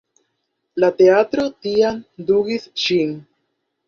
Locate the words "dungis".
2.31-2.65